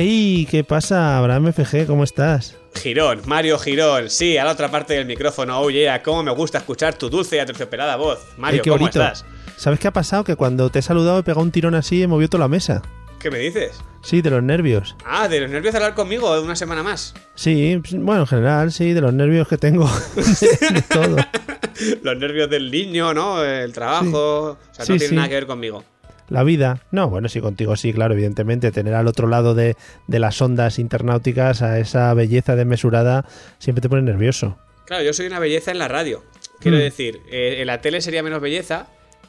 [0.00, 1.84] Hey, ¿qué pasa, Abraham FG?
[1.88, 2.56] ¿Cómo estás?
[2.76, 5.58] Girón, Mario Girón, sí, a la otra parte del micrófono.
[5.58, 8.20] Oye, oh, cómo me gusta escuchar tu dulce y aterciopelada voz.
[8.36, 9.02] Mario, qué ¿cómo bonito.
[9.02, 9.24] estás?
[9.56, 10.22] ¿Sabes qué ha pasado?
[10.22, 12.48] Que cuando te he saludado he pegado un tirón así y he movido toda la
[12.48, 12.80] mesa.
[13.18, 13.72] ¿Qué me dices?
[14.04, 14.94] Sí, de los nervios.
[15.04, 17.12] Ah, de los nervios de hablar conmigo de una semana más.
[17.34, 19.90] Sí, bueno, en general, sí, de los nervios que tengo.
[20.14, 21.16] de, de todo.
[22.02, 23.42] Los nervios del niño, ¿no?
[23.44, 24.50] El trabajo.
[24.50, 25.14] O sea, Sí, no tiene sí.
[25.16, 25.84] nada que ver conmigo.
[26.28, 26.82] La vida.
[26.90, 28.70] No, bueno, sí, contigo sí, claro, evidentemente.
[28.70, 29.76] Tener al otro lado de,
[30.06, 33.24] de las ondas internauticas a esa belleza desmesurada
[33.58, 34.58] siempre te pone nervioso.
[34.86, 36.22] Claro, yo soy una belleza en la radio.
[36.60, 36.80] Quiero Mm.
[36.80, 38.88] decir, eh, en la tele sería menos belleza,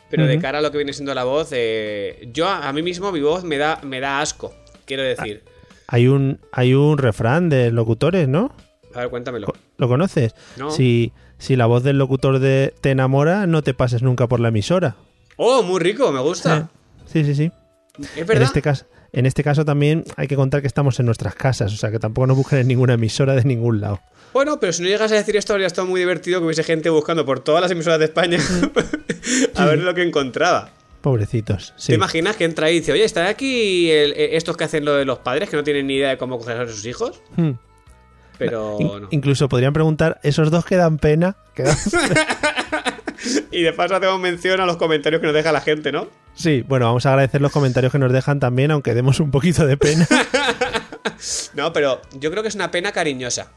[0.09, 2.81] pero de cara a lo que viene siendo la voz, eh, yo a, a mí
[2.81, 4.53] mismo mi voz me da, me da asco.
[4.85, 5.43] Quiero decir.
[5.87, 8.51] Hay un, hay un refrán de locutores, ¿no?
[8.95, 9.53] A ver, cuéntamelo.
[9.77, 10.33] ¿Lo conoces?
[10.57, 10.71] No.
[10.71, 14.47] Si, si la voz del locutor de, te enamora, no te pases nunca por la
[14.49, 14.95] emisora.
[15.37, 16.69] Oh, muy rico, me gusta.
[17.11, 17.51] Sí, sí, sí.
[17.99, 18.43] Es En verdad.
[18.43, 21.75] este, caso, en este caso también hay que contar que estamos en nuestras casas, o
[21.77, 23.99] sea que tampoco nos busquen en ninguna emisora de ningún lado.
[24.31, 26.89] Bueno, pero si no llegas a decir esto, habría estado muy divertido que hubiese gente
[26.89, 28.37] buscando por todas las emisoras de España
[29.55, 30.71] a ver lo que encontraba.
[31.01, 31.73] Pobrecitos.
[31.77, 31.87] Sí.
[31.87, 34.85] ¿Te imaginas que entra ahí y dice, oye, ¿están aquí el- eh, estos que hacen
[34.85, 37.21] lo de los padres que no tienen ni idea de cómo coger a sus hijos?
[37.37, 37.51] Hmm.
[38.39, 39.07] Pero In- no.
[39.11, 41.35] Incluso podrían preguntar, ¿esos dos que dan pena?
[41.55, 41.77] Dan-
[43.51, 46.07] Y de paso hacemos mención a los comentarios que nos deja la gente, ¿no?
[46.33, 49.65] sí, bueno, vamos a agradecer los comentarios que nos dejan también, aunque demos un poquito
[49.67, 50.07] de pena.
[51.53, 53.51] No, pero yo creo que es una pena cariñosa.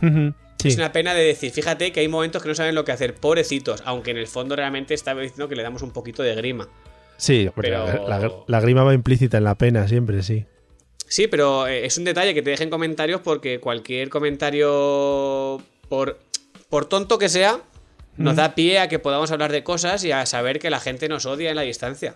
[0.00, 0.68] Sí.
[0.68, 3.14] Es una pena de decir, fíjate que hay momentos que no saben lo que hacer,
[3.14, 6.68] pobrecitos, aunque en el fondo realmente está diciendo que le damos un poquito de grima.
[7.16, 10.44] Sí, Pero- la, la- la grima va implícita en la pena siempre, sí.
[11.08, 16.18] Sí, pero eh, es un detalle que te dejen comentarios porque cualquier comentario, por,
[16.68, 17.60] por tonto que sea,
[18.16, 21.08] nos da pie a que podamos hablar de cosas y a saber que la gente
[21.08, 22.14] nos odia en la distancia.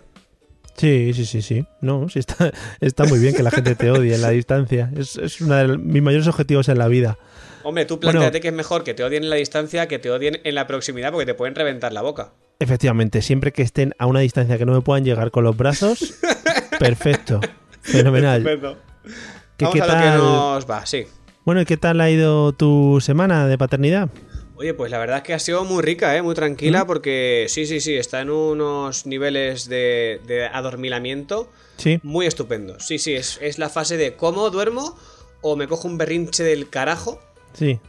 [0.77, 1.65] Sí, sí, sí, sí.
[1.81, 4.89] No, sí está, está muy bien que la gente te odie en la distancia.
[4.97, 7.17] Es, es uno de mis mayores objetivos en la vida.
[7.63, 8.11] Hombre, tú Bueno.
[8.11, 10.67] planteate que es mejor que te odien en la distancia que te odien en la
[10.67, 12.31] proximidad porque te pueden reventar la boca.
[12.59, 16.15] Efectivamente, siempre que estén a una distancia que no me puedan llegar con los brazos,
[16.79, 17.41] perfecto.
[17.81, 18.37] Fenomenal.
[18.47, 18.77] Estupendo.
[19.57, 20.03] ¿Qué- Vamos qué a lo tal?
[20.11, 21.05] que nos va, sí.
[21.45, 24.09] Bueno, ¿y qué tal ha ido tu semana de paternidad?
[24.55, 26.21] Oye, pues la verdad es que ha sido muy rica, ¿eh?
[26.21, 31.99] muy tranquila, porque sí, sí, sí, está en unos niveles de, de adormilamiento Sí.
[32.03, 32.85] muy estupendos.
[32.85, 34.97] Sí, sí, es, es la fase de cómo duermo
[35.41, 37.21] o me cojo un berrinche del carajo,
[37.53, 37.79] Sí.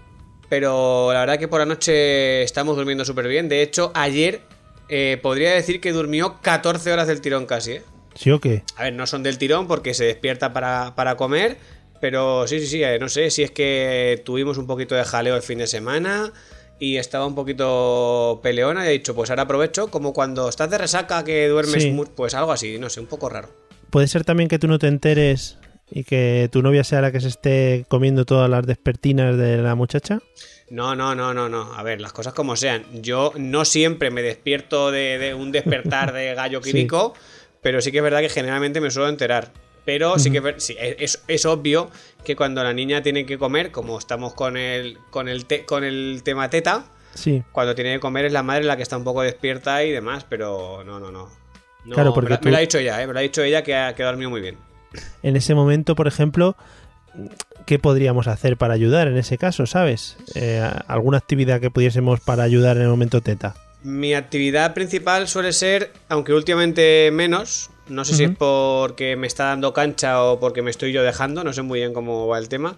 [0.49, 3.49] pero la verdad que por la noche estamos durmiendo súper bien.
[3.49, 4.43] De hecho, ayer
[4.89, 7.83] eh, podría decir que durmió 14 horas del tirón casi, ¿eh?
[8.15, 8.63] ¿Sí o qué?
[8.77, 11.57] A ver, no son del tirón porque se despierta para, para comer,
[12.01, 15.37] pero sí, sí, sí, eh, no sé si es que tuvimos un poquito de jaleo
[15.37, 16.33] el fin de semana
[16.79, 20.79] y estaba un poquito peleona y he dicho, pues ahora aprovecho, como cuando estás de
[20.79, 21.97] resaca que duermes, Sí.
[22.17, 23.49] pues algo así, no sé, un poco raro.
[23.91, 25.59] Puede ser también que tú no te enteres
[25.91, 29.75] y que tu novia sea la que se esté comiendo todas las despertinas de la
[29.75, 30.21] muchacha.
[30.71, 31.75] No, no, no, no, no.
[31.75, 32.85] A ver, las cosas como sean.
[33.03, 36.71] Yo no siempre me despierto de, de un despertar de gallo Sí.
[37.63, 39.53] Pero sí que es verdad que generalmente me suelo enterar.
[39.85, 41.91] Pero sí que es sí, es, es obvio
[42.23, 45.85] que cuando la niña tiene que comer, como estamos con el, con el, te- con
[45.85, 46.85] el tema teta,
[47.15, 47.43] Sí.
[47.51, 50.25] cuando tiene que comer es la madre la que está un poco despierta y demás,
[50.29, 51.29] pero no, no, no.
[51.87, 53.07] No, Claro, porque me, tú- me lo ha dicho ella, ¿eh?
[53.07, 54.59] me lo ha dicho ella que ha, que ha dormido muy bien.
[55.23, 56.57] En ese momento, por ejemplo,
[57.67, 60.19] ¿qué podríamos hacer para ayudar en ese caso, sabes?
[60.35, 63.55] Eh, ¿Alguna actividad que pudiésemos para ayudar en el momento teta?
[63.83, 69.45] Mi actividad principal suele ser, aunque últimamente menos, no sé si es porque me está
[69.47, 72.49] dando cancha o porque me estoy yo dejando, no sé muy bien cómo va el
[72.51, 72.77] tema,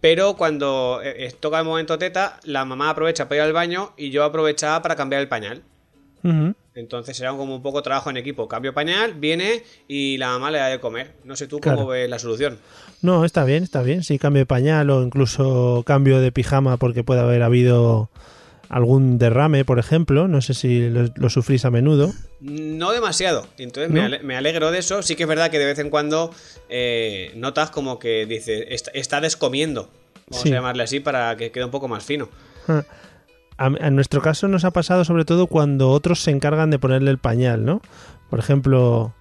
[0.00, 3.92] pero cuando eh, eh, toca el momento teta, la mamá aprovecha para ir al baño
[3.96, 5.62] y yo aprovechaba para cambiar el pañal.
[6.74, 8.48] Entonces era como un poco trabajo en equipo.
[8.48, 11.12] Cambio pañal, viene y la mamá le da de comer.
[11.24, 11.78] No sé tú Claro.
[11.78, 12.58] cómo ves la solución.
[13.02, 14.02] No, está bien, está bien.
[14.02, 18.08] Sí, cambio de pañal o incluso cambio de pijama porque puede haber habido
[18.68, 20.28] algún derrame, por ejemplo.
[20.28, 22.12] No sé si lo, lo sufrís a menudo.
[22.40, 23.46] No demasiado.
[23.58, 23.96] Entonces ¿No?
[24.00, 25.02] Me, ale- me alegro de eso.
[25.02, 26.30] Sí que es verdad que de vez en cuando
[26.68, 29.90] eh, notas como que dice, está, está descomiendo.
[30.30, 30.48] Vamos Sí.
[30.50, 32.28] a llamarle así para que quede un poco más fino.
[32.68, 32.84] Ah.
[33.58, 37.10] A- En nuestro caso nos ha pasado sobre todo cuando otros se encargan de ponerle
[37.10, 37.82] el pañal, ¿no?
[38.30, 39.14] Por ejemplo,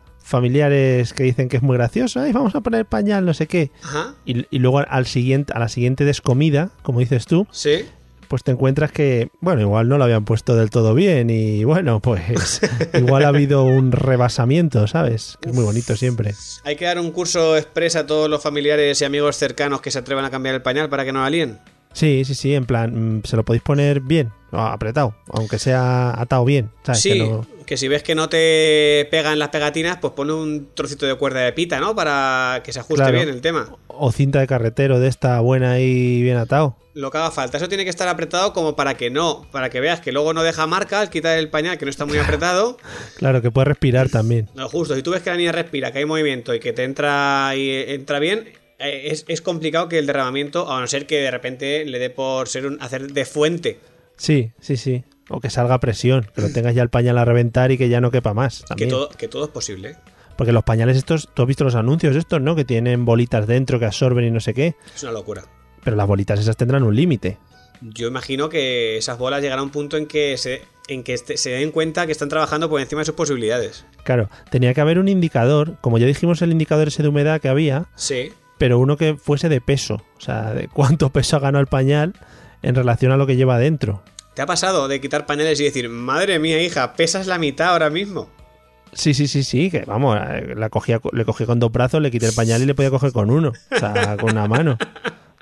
[0.44, 3.70] familiares que dicen que es muy gracioso, vamos a poner el pañal, no sé qué.
[3.84, 4.16] Ajá.
[4.26, 7.86] Y, y luego al siguiente, a la siguiente descomida, como dices tú, Sí.
[8.28, 12.00] Pues te encuentras que, bueno, igual no lo habían puesto del todo bien y bueno,
[12.00, 12.62] pues
[12.94, 15.38] igual ha habido un rebasamiento, ¿sabes?
[15.42, 16.34] Que es muy bonito siempre.
[16.64, 20.00] Hay que dar un curso express a todos los familiares y amigos cercanos que se
[20.00, 21.60] atrevan a cambiar el pañal para que no la líen.
[21.94, 26.44] Sí, sí, sí, en plan, mm, se lo podéis poner bien, apretado, aunque sea atado
[26.46, 27.02] bien, ¿sabes?
[27.02, 30.70] Sí, Que no- que si ves que no te pegan las pegatinas, pues pone un
[30.74, 31.96] trocito de cuerda de pita, ¿no?
[31.96, 33.14] Para que se ajuste Claro.
[33.18, 33.70] bien el tema.
[33.88, 36.76] O cinta de carretero de esta buena y bien atado.
[36.94, 37.58] Lo que haga falta.
[37.58, 40.44] Eso tiene que estar apretado como para que no, para que veas que luego no
[40.44, 42.78] deja marca al quitar el pañal que no está muy apretado.
[43.18, 44.50] Claro, que puede respirar también.
[44.56, 46.84] No, justo, si tú ves que la niña respira, que hay movimiento y que te
[46.84, 48.52] entra y eh, entra bien,
[48.84, 52.10] eh, es, es complicado que el derramamiento, a no ser que de repente le dé
[52.10, 53.80] por ser un, hacer de fuente.
[54.18, 55.04] Sí, sí, sí.
[55.30, 58.02] O que salga presión, que lo tengas ya el pañal a reventar y que ya
[58.02, 58.66] no quepa más.
[58.78, 59.92] Que todo, que todo es posible.
[59.92, 59.96] ¿eh?
[60.38, 62.56] Porque los pañales estos, tú has visto los anuncios estos, ¿no?
[62.56, 64.76] Que tienen bolitas dentro que absorben y no sé qué.
[64.96, 65.44] Es una locura.
[65.84, 67.38] Pero las bolitas esas tendrán un límite.
[67.82, 71.38] Yo imagino que esas bolas llegarán a un punto en que se, en que este-
[71.38, 73.86] se den cuenta que están trabajando por encima de sus posibilidades.
[74.04, 77.50] Claro, tenía que haber un indicador, como ya dijimos el indicador ese de humedad que
[77.50, 78.32] había, Sí.
[78.58, 80.02] Pero uno que fuese de peso.
[80.18, 82.14] O sea, de cuánto peso ha ganado el pañal
[82.62, 84.04] en relación a lo que lleva dentro.
[84.34, 87.90] ¿Te ha pasado de quitar pañales y decir, madre mía, hija, pesas la mitad ahora
[87.90, 88.30] mismo?
[88.94, 92.12] Sí, sí, sí, sí, que vamos, eh, la cogía, le cogí con dos brazos, le
[92.12, 93.52] quité el pañal y le podía coger con uno.
[93.72, 94.78] O sea, con una mano.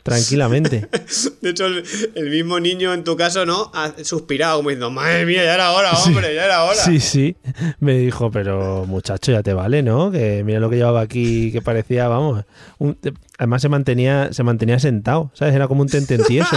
[0.03, 0.87] Tranquilamente.
[1.41, 1.83] De hecho, el,
[2.15, 3.71] el mismo niño en tu caso, ¿no?
[3.73, 6.75] Ha suspirado como diciendo, madre mía, ya era hora, hombre, ya era hora.
[6.83, 7.35] Sí, sí.
[7.79, 10.11] Me dijo, pero muchacho, ya te vale, ¿no?
[10.11, 12.45] Que mira lo que llevaba aquí, que parecía, vamos.
[12.79, 12.97] un-
[13.37, 15.53] además se mantenía, se mantenía sentado, ¿sabes?
[15.55, 16.55] Era como un tententieso.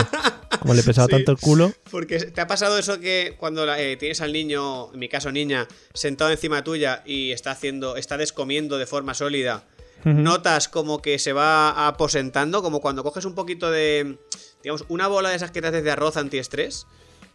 [0.61, 1.13] Como le pesaba Sí.
[1.13, 1.73] tanto el culo.
[1.91, 5.67] Porque te ha pasado eso que cuando eh, tienes al niño, en mi caso niña,
[5.93, 9.65] sentado encima tuya y está haciendo, está descomiendo de forma sólida.
[10.05, 14.19] Notas como que se va aposentando, como cuando coges un poquito de,
[14.63, 16.87] digamos, una bola de esas que te haces de arroz antiestrés,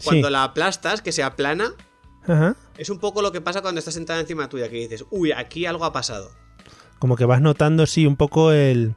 [0.04, 0.32] cuando Sí.
[0.34, 1.74] la aplastas, que se aplana,
[2.28, 2.56] Ajá.
[2.78, 5.66] es un poco lo que pasa cuando estás sentada encima tuya, que dices, uy, aquí
[5.66, 6.32] algo ha pasado.
[7.00, 8.96] Como que vas notando, sí, un poco el.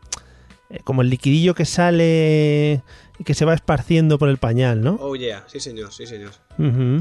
[0.70, 2.82] eh, Como el liquidillo que sale
[3.18, 4.96] y que se va esparciendo por el pañal, ¿no?
[5.00, 6.32] Oh yeah, sí señor, sí señor.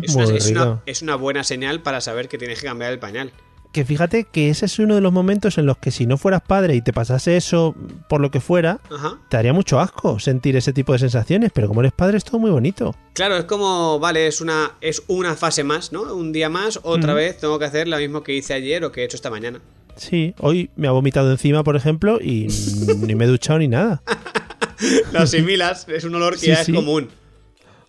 [0.03, 0.15] Es
[0.51, 3.31] una, es una buena señal para saber que tienes que cambiar el pañal.
[3.71, 6.41] Que fíjate que ese es uno de los momentos en los que si no fueras
[6.41, 7.73] padre y te pasase eso
[8.09, 9.17] por lo que fuera, Ajá.
[9.29, 12.37] te haría mucho asco sentir ese tipo de sensaciones, pero como eres padre es todo
[12.39, 12.93] muy bonito.
[13.13, 16.01] Claro, es como, vale, es una, es una fase más, ¿no?
[16.13, 19.01] Un día más, otra vez tengo que hacer lo mismo que hice ayer o que
[19.01, 19.61] he hecho esta mañana.
[19.95, 22.47] Sí, hoy me ha vomitado encima, por ejemplo, y
[22.99, 24.01] ni me he duchado ni nada.
[25.13, 26.71] Lo asimilas, es un olor que Sí, ya sí.
[26.71, 27.09] es común.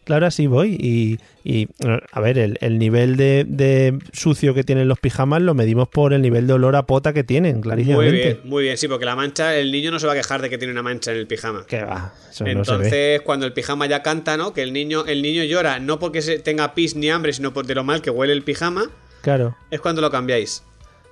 [0.05, 0.77] Claro, así voy.
[0.81, 1.69] Y, y,
[2.13, 6.13] a ver, el, el nivel de, de sucio que tienen los pijamas lo medimos por
[6.13, 8.17] el nivel de olor a pota que tienen, Muy clarísimamente.
[8.17, 10.51] bien, muy bien, sí, porque la mancha, el niño no se va a quejar de
[10.51, 11.65] que tiene una mancha en el pijama.
[11.67, 12.77] Que va, eso no se ve.
[12.85, 14.53] Entonces, cuando el pijama ya canta, ¿no?
[14.53, 17.67] Que el niño, el niño llora, no porque se tenga pis ni hambre, sino por
[17.67, 18.91] de lo mal que huele el pijama,
[19.21, 19.57] Claro.
[19.71, 20.65] es cuando lo cambiáis.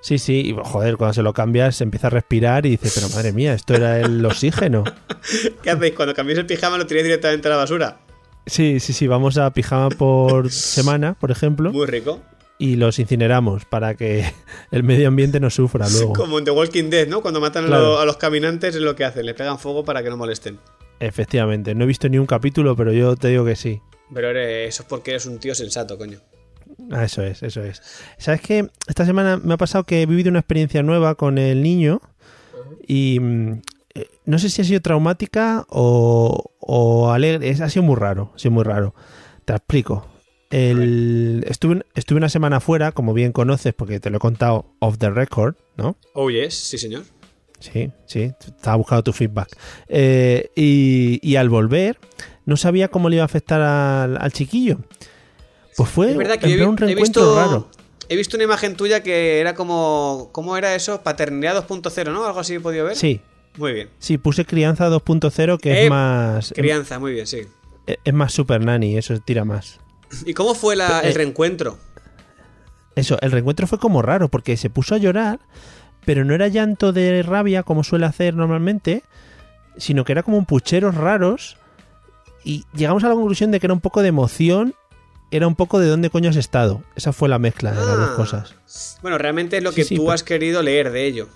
[0.03, 3.09] Sí, sí, y joder, cuando se lo cambias se empieza a respirar y dice, pero
[3.11, 4.83] madre mía, esto era el oxígeno.
[5.63, 5.95] ¿Qué hacéis?
[5.95, 7.99] Cuando cambiáis el pijama lo tiráis directamente a la basura.
[8.47, 12.21] Sí, sí, sí, vamos a pijama por semana, por ejemplo, Muy rico.
[12.59, 14.25] y los incineramos para que
[14.71, 16.13] el medio ambiente no sufra luego.
[16.15, 17.21] Como en The Walking Dead, ¿no?
[17.23, 20.17] Cuando matan a los caminantes es lo que hacen, les pegan fuego para que no
[20.17, 20.59] molesten.
[20.99, 23.81] Efectivamente, no he visto ni un capítulo, pero yo te digo que sí.
[24.13, 26.19] Pero eres- eso es porque eres un tío sensato, coño.
[26.91, 27.81] Ah, eso es, eso es.
[28.19, 28.69] ¿Sabes qué?
[28.89, 32.01] Esta semana me ha pasado que he vivido una experiencia nueva con el niño
[32.87, 33.63] y mm,
[34.31, 37.51] no sé si ha sido traumática o, o alegre.
[37.51, 38.95] Es- Ha sido muy raro, ha sido muy raro.
[39.45, 40.07] Te explico.
[40.51, 44.99] El, estuve, estuve una semana fuera, como bien conoces, porque te lo he contado off
[44.99, 45.97] the record, ¿no?
[46.15, 47.05] Oh, yes, sí, señor.
[47.61, 49.49] Sí, sí, estaba buscando tu feedback.
[49.87, 51.99] Eh, y, y al volver,
[52.47, 54.79] no sabía cómo le iba a afectar al, al chiquillo.
[55.77, 57.69] Pues fue Es verdad que he, un he reencuentro visto, raro.
[58.09, 60.31] he visto una imagen tuya que era como...
[60.33, 61.03] ¿Cómo era eso?
[61.03, 62.25] Paternidad 2.0, ¿no?
[62.27, 62.97] Algo así he podido ver.
[62.97, 63.21] Sí,
[63.57, 63.91] Muy bien.
[63.99, 67.43] sí, puse crianza 2.0 que Eh, es más Crianza, muy bien, sí.
[67.87, 69.81] es, es más super nanny, eso tira más.
[70.25, 71.79] ¿Y cómo fue la- el Eh, reencuentro?
[72.97, 75.39] Eso, el reencuentro fue como raro porque se puso a llorar,
[76.05, 79.03] pero no era llanto de rabia como suele hacer normalmente,
[79.77, 81.57] sino que era como un pucheros raros
[82.45, 84.75] y llegamos a la conclusión de que era un poco de emoción
[85.33, 86.83] era un poco de dónde coño has estado.
[86.97, 88.17] Esa fue la mezcla de las dos Ah.
[88.17, 88.55] cosas.
[89.01, 91.29] Bueno, realmente es lo Sí, que sí, tú pero- has querido leer de ello.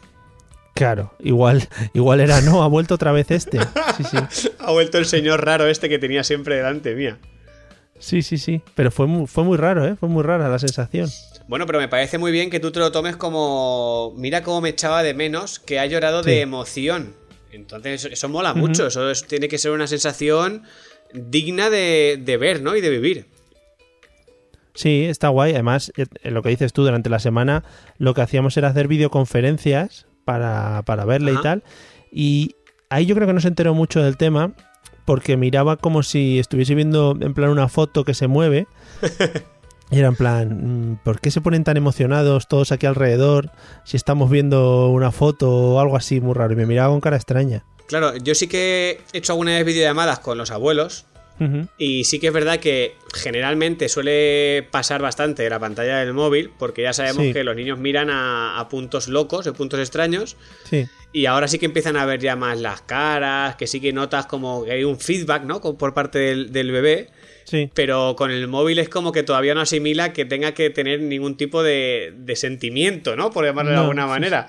[0.75, 3.59] Claro, igual, igual era no, ha vuelto otra vez este.
[3.97, 4.49] Sí, sí.
[4.59, 7.19] Ha vuelto el señor raro este que tenía siempre delante mía.
[7.99, 8.61] Sí, sí, sí.
[8.75, 9.95] Pero fue muy, fue muy raro, ¿eh?
[9.95, 11.09] Fue muy rara la sensación.
[11.47, 14.13] Bueno, pero me parece muy bien que tú te lo tomes como.
[14.17, 16.31] Mira cómo me echaba de menos que ha llorado Sí.
[16.31, 17.15] de emoción.
[17.53, 18.89] Entonces, eso, mola mucho.
[18.89, 20.65] Eso es- tiene que ser una sensación
[21.13, 22.75] digna de, de ver, ¿no?
[22.75, 23.27] Y de vivir.
[24.75, 25.53] Sí, está guay.
[25.53, 27.63] Además, eh, lo que dices tú, durante la semana
[27.99, 31.63] lo que hacíamos era hacer videoconferencias para, para verle y tal.
[32.11, 32.57] Y
[32.91, 34.53] ahí yo creo que no se enteró mucho del tema
[35.05, 38.67] porque miraba como si estuviese viendo en plan una foto que se mueve.
[39.91, 43.51] Y era en plan, mm, ¿por qué se ponen tan emocionados todos aquí alrededor
[43.85, 46.53] si estamos viendo una foto o algo así muy raro?
[46.55, 47.65] Y me miraba con cara extraña.
[47.87, 51.07] Claro, yo sí que he hecho algunas videollamadas con los abuelos.
[51.79, 56.51] Y sí que es verdad que generalmente suele pasar bastante de la pantalla del móvil,
[56.59, 57.33] porque ya sabemos Sí.
[57.33, 61.59] que los niños miran a, a puntos locos, a puntos extraños, Sí, y ahora sí
[61.59, 64.85] que empiezan a ver ya más las caras, que sí que notas como que hay
[64.85, 65.61] un feedback, ¿no?
[65.61, 67.11] Por parte del, del bebé,
[67.45, 67.69] sí.
[67.75, 71.37] pero con el móvil es como que todavía no asimila que tenga que tener ningún
[71.37, 73.31] tipo de, de sentimiento, ¿no?
[73.33, 74.49] Por llamarlo de alguna manera.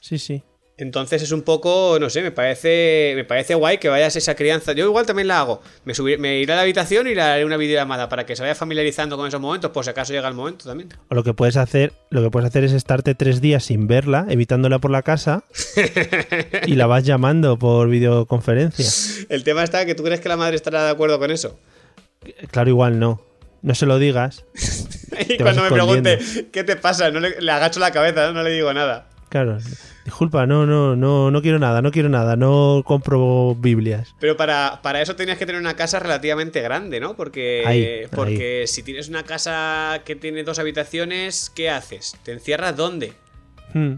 [0.00, 0.42] Sí, sí.
[0.80, 4.72] Entonces es un poco, no sé, me parece, me parece guay que vayas esa crianza.
[4.72, 5.60] Yo igual también la hago.
[5.84, 8.42] Me, subir- me iré a la habitación y le haré una videollamada para que se
[8.42, 10.88] vaya familiarizando con esos momentos, por si acaso llega el momento también.
[11.08, 14.26] O lo que puedes hacer, lo que puedes hacer es estarte tres días sin verla,
[14.30, 15.44] evitándola por la casa,
[16.66, 18.86] y la vas llamando por videoconferencia.
[19.28, 21.58] El tema está que tú crees que la madre estará de acuerdo con eso.
[22.50, 23.20] Claro, igual no.
[23.62, 24.44] No se lo digas.
[25.28, 26.18] Y cuando me pregunte,
[26.50, 27.10] ¿qué te pasa?
[27.10, 28.32] No le, le agacho la cabeza, ¿no?
[28.32, 29.09] No le digo nada.
[29.30, 29.58] Claro.
[30.04, 34.14] Disculpa, no, no, no, no quiero nada, no quiero nada, no compro Biblias.
[34.18, 37.14] Pero para, para eso tenías que tener una casa relativamente grande, ¿no?
[37.14, 42.16] Porque, Ahí, porque si tienes una casa que tiene dos habitaciones, ¿qué haces?
[42.24, 43.12] ¿Te encierras dónde?
[43.72, 43.94] Hmm.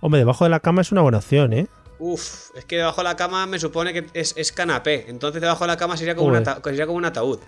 [0.00, 1.66] Hombre, debajo de la cama es una buena opción, ¿eh?
[1.98, 5.04] Uf, es que debajo de la cama me supone que es, es canapé.
[5.08, 6.48] Entonces debajo de la cama sería como, un Joder.
[6.48, 7.40] ata- sería como un ataúd.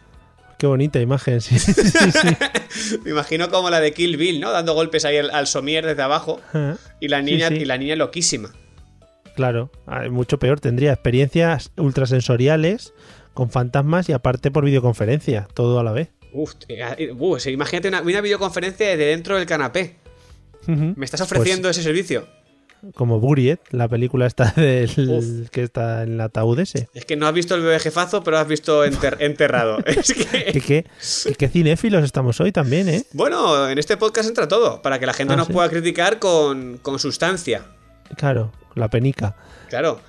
[0.62, 2.98] Qué bonita imagen, sí, sí, sí, sí.
[3.04, 4.52] Me imagino como la de Kill Bill, ¿no?
[4.52, 6.40] Dando golpes ahí al, al somier desde abajo.
[6.54, 8.52] Ah, Y la niña, y la niña loquísima.
[9.34, 10.60] Claro, ah, mucho peor.
[10.60, 12.94] Tendría experiencias ultrasensoriales
[13.34, 16.10] con fantasmas y aparte por videoconferencia, todo a la vez.
[16.32, 19.96] Uf, eh, uh, sí, imagínate una, una videoconferencia desde dentro del canapé.
[20.68, 22.28] ¿Me estás ofreciendo ese servicio?
[22.94, 26.88] Como Buriet, la película esta del que está en el ataúd ese.
[26.94, 29.78] Es que no has visto el bebé jefazo, pero has visto enter- enterrado.
[29.86, 30.52] es ¿Qué, que...
[30.60, 33.04] qué, qué- qué cinéfilos estamos hoy también, ¿eh?
[33.12, 35.52] Bueno, en este podcast entra todo, para que la gente Ah, nos ¿sí?
[35.52, 37.62] pueda criticar con, con sustancia.
[38.16, 39.36] Claro, la penica.
[39.68, 40.00] Claro.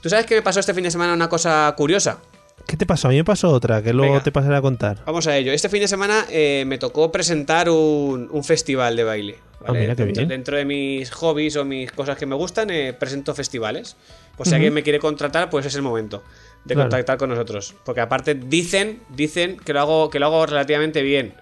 [0.00, 2.18] ¿Tú sabes que me pasó este fin de semana una cosa curiosa?
[2.66, 3.08] ¿Qué te pasó?
[3.08, 4.22] A mí me pasó otra, que luego Venga.
[4.24, 4.98] te pasaré a contar.
[5.04, 5.52] Vamos a ello.
[5.52, 9.38] Este fin de semana eh, me tocó presentar un, un festival de baile.
[9.66, 10.28] Ah, mira, qué dentro, bien.
[10.28, 13.96] dentro de mis hobbies o mis cosas que me gustan, eh, presento festivales.
[14.36, 14.56] Pues si Ujú.
[14.56, 16.22] alguien me quiere contratar, pues es el momento
[16.64, 16.88] de Claro.
[16.88, 17.74] contactar con nosotros.
[17.84, 21.34] Porque aparte dicen, dicen que lo hago, que lo hago relativamente bien.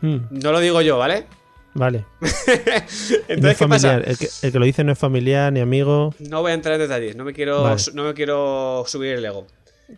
[0.00, 1.26] Mm, No lo digo yo, ¿vale?
[1.74, 2.04] vale.
[3.28, 3.94] Entonces, no es ¿qué pasa?
[3.98, 6.14] El que, el que lo dice no es familiar ni amigo.
[6.18, 7.80] No voy a entrar en detalles, no me quiero, Vale.
[7.94, 9.46] no me quiero subir el ego.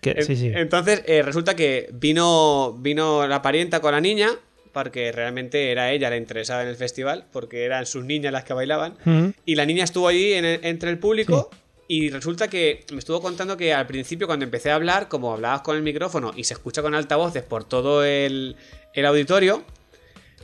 [0.00, 0.52] Que, En- sí, sí.
[0.54, 4.30] Entonces, eh, resulta que vino, vino la parienta con la niña,
[4.72, 8.52] porque realmente era ella la interesada en el festival, porque eran sus niñas las que
[8.54, 8.96] bailaban.
[9.44, 11.50] Y la niña estuvo allí en el- entre el público.
[11.90, 15.62] Y resulta que me estuvo contando que al principio, cuando empecé a hablar, como hablabas
[15.62, 18.56] con el micrófono y se escucha con altavoces por todo el,
[18.92, 19.64] el auditorio,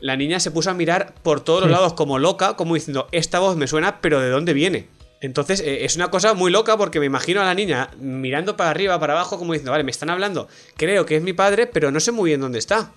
[0.00, 3.40] la niña se puso a mirar por todos los lados como loca, como diciendo, esta
[3.40, 4.86] voz me suena, pero ¿de dónde viene?
[5.24, 8.68] Entonces eh, es una cosa muy loca porque me imagino a la niña mirando para
[8.68, 11.90] arriba, para abajo, como diciendo, vale, me están hablando, creo que es mi padre, pero
[11.90, 12.92] no sé muy bien dónde está.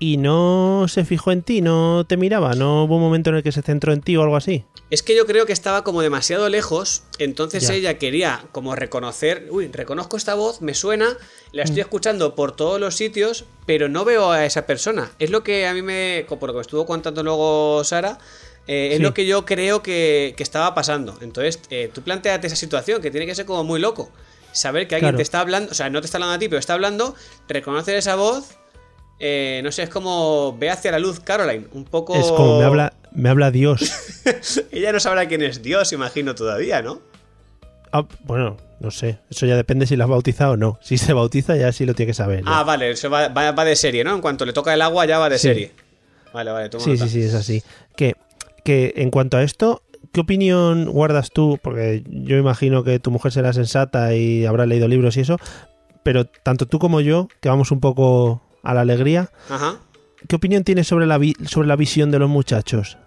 [0.00, 3.42] Y no se fijó en ti, no te miraba, no hubo un momento en el
[3.44, 4.64] que se centró en ti o algo así.
[4.90, 7.74] Es que yo creo que estaba como demasiado lejos, entonces Ya.
[7.74, 11.16] ella quería como reconocer, uy, reconozco esta voz, me suena,
[11.52, 15.10] la estoy escuchando por todos los sitios, pero no veo a esa persona.
[15.20, 18.18] Es lo que a mí me, por lo que me estuvo contando luego Sara,
[18.68, 21.18] eh, es lo que yo creo que, que estaba pasando.
[21.22, 24.12] Entonces, eh, tú planteate esa situación, que tiene que ser como muy loco.
[24.52, 25.16] Saber que alguien Claro.
[25.16, 27.14] te está hablando, o sea, no te está hablando a ti, pero está hablando,
[27.48, 28.56] reconocer esa voz,
[29.20, 32.14] eh, no sé, es como ve hacia la luz Caroline, un poco...
[32.14, 33.80] Es como me habla, me habla Dios.
[34.70, 37.00] Ella no sabrá quién es Dios, imagino todavía, ¿no?
[37.92, 39.18] Ah, bueno, no sé.
[39.30, 40.78] Eso ya depende si la has bautizado o no.
[40.82, 42.44] Si se bautiza ya sí lo tiene que saber.
[42.44, 42.58] ya.
[42.60, 44.14] Ah, vale, eso va, va- va de serie, ¿no?
[44.14, 45.48] En cuanto le toca el agua ya va de Sí.
[45.48, 45.72] serie.
[46.32, 47.04] Vale, vale, toma sí, nota.
[47.04, 47.62] sí, sí, es así.
[47.96, 48.14] Que,
[48.68, 49.82] que en cuanto a esto,
[50.12, 51.58] ¿qué opinión guardas tú?
[51.62, 55.38] Porque yo imagino que tu mujer será sensata y habrá leído libros y eso.
[56.02, 59.78] Pero tanto tú como yo, que vamos un poco a la alegría, Ajá.
[60.28, 62.98] ¿qué opinión tienes sobre la, vi- sobre la visión de los muchachos?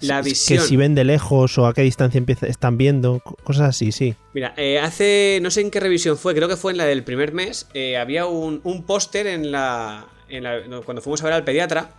[0.00, 0.62] La Que visión.
[0.62, 4.14] si ven de lejos o a qué distancia están viendo, co- cosas así, sí.
[4.34, 7.02] Mira, eh, hace, no sé en qué revisión fue, creo que fue en la del
[7.02, 11.32] primer mes, eh, había un, un póster en la, en la- cuando fuimos a ver
[11.34, 11.90] al pediatra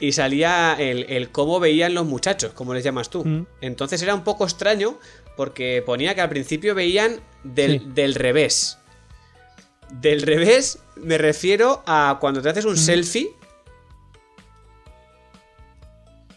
[0.00, 3.24] y salía el, el cómo veían los muchachos, como les llamas tú.
[3.24, 3.46] Mm.
[3.62, 4.98] Entonces era un poco extraño
[5.36, 7.86] porque ponía que al principio veían del, Sí.
[7.94, 8.78] del revés.
[10.00, 13.30] Del revés me refiero a cuando te haces un selfie,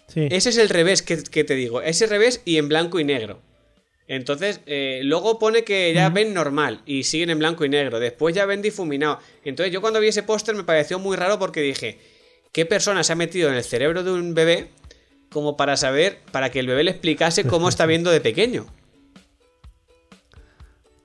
[0.08, 0.28] Sí.
[0.32, 3.42] ese es el revés que, que te digo, ese revés y en blanco y negro.
[4.08, 8.00] Entonces, eh, luego pone que ya ven normal y siguen en blanco y negro.
[8.00, 9.20] Después ya ven difuminado.
[9.44, 12.00] Entonces, yo cuando vi ese póster me pareció muy raro porque dije,
[12.51, 14.70] ¿qué persona se ha metido en el cerebro de un bebé
[15.32, 18.65] como para saber, para que el bebé le explicase cómo está viendo de pequeño?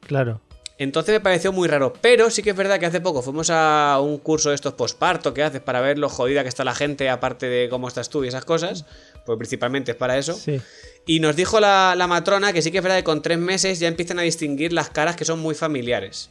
[0.01, 0.41] Claro.
[0.77, 1.93] Entonces me pareció muy raro.
[2.01, 5.33] Pero sí que es verdad que hace poco fuimos a un curso de estos posparto
[5.33, 8.25] que haces para ver lo jodida que está la gente, aparte de cómo estás tú
[8.25, 8.85] y esas cosas.
[9.25, 10.35] Pues principalmente es para eso.
[10.35, 10.61] Sí.
[11.07, 13.79] Y nos dijo la, la matrona que sí que es verdad que con tres meses
[13.79, 16.31] ya empiezan a distinguir las caras que son muy familiares.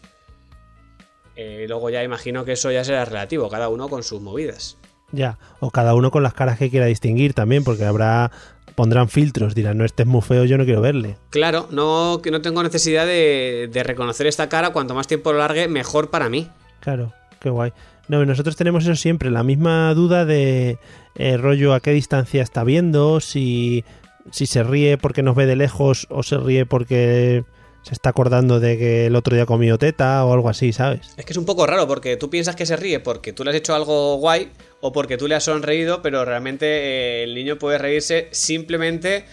[1.35, 4.77] Eh, luego ya imagino que eso ya será relativo, cada uno con sus movidas.
[5.13, 5.37] Ya.
[5.61, 8.31] O cada uno con las caras que quiera distinguir también, porque habrá.
[8.75, 11.17] Pondrán filtros, dirán, no, este es muy feo, yo no quiero verle.
[11.29, 15.37] Claro, no, que no tengo necesidad de, de reconocer esta cara, cuanto más tiempo lo
[15.37, 16.49] largue, mejor para mí.
[16.79, 17.71] Claro, qué guay.
[18.07, 20.77] No, nosotros tenemos eso siempre, la misma duda de
[21.15, 23.85] eh, rollo a qué distancia está viendo, si,
[24.31, 27.45] si se ríe porque nos ve de lejos o se ríe porque
[27.83, 31.01] se está acordando de que el otro día comió teta o algo así, ¿sabes?
[31.17, 33.51] Es que es un poco raro porque tú piensas que se ríe porque tú le
[33.51, 37.57] has hecho algo guay o porque tú le has sonreído, pero realmente eh, el niño
[37.57, 39.25] puede reírse simplemente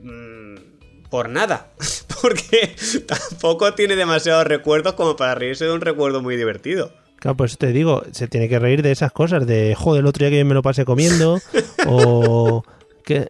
[0.00, 1.72] mm, por nada.
[2.22, 2.74] porque
[3.06, 6.92] tampoco tiene demasiados recuerdos como para reírse de un recuerdo muy divertido.
[7.16, 10.06] Claro, por eso te digo, se tiene que reír de esas cosas, de joder, el
[10.06, 11.40] otro día que me lo pasé comiendo,
[11.86, 12.62] o
[13.04, 13.28] que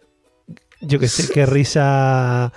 [0.81, 2.51] yo que sé, qué risa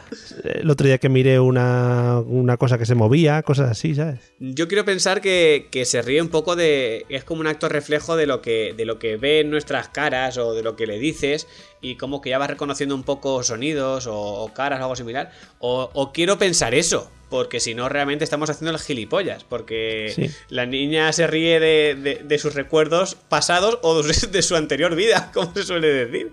[0.45, 4.21] el otro día que miré una, una cosa que se movía, cosas así, ¿sabes?
[4.39, 7.07] Yo quiero pensar que, que se ríe un poco de.
[7.09, 8.75] Es como un acto reflejo de lo que.
[8.77, 11.47] de lo que ve en nuestras caras o de lo que le dices.
[11.81, 15.31] Y como que ya vas reconociendo un poco sonidos o, o caras o algo similar.
[15.61, 17.11] O, o quiero pensar eso.
[17.31, 19.45] Porque si no, realmente estamos haciendo las gilipollas.
[19.45, 20.31] Porque Sí.
[20.49, 25.31] la niña se ríe de, de- de sus recuerdos pasados o de su anterior vida,
[25.35, 26.33] como se suele decir.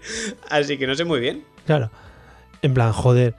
[0.49, 1.43] Así que no sé muy bien.
[1.65, 1.91] Claro.
[2.61, 3.35] En plan, joder.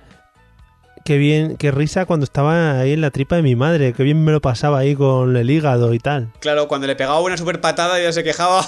[1.04, 3.92] Qué bien, qué risa cuando estaba ahí en la tripa de mi madre.
[3.92, 6.32] Qué bien me lo pasaba ahí con el hígado y tal.
[6.40, 8.66] Claro, cuando le pegaba una super patada ya se quejaba.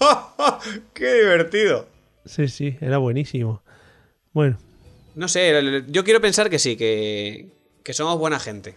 [0.94, 1.86] ¡Qué divertido!
[2.24, 3.62] Sí, sí, era buenísimo.
[4.32, 4.56] Bueno,
[5.14, 7.50] No sé, yo quiero pensar que sí, que,
[7.82, 8.76] que somos buena gente.